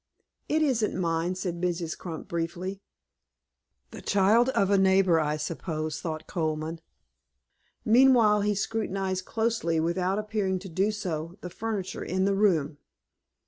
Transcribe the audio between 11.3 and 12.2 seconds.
the furniture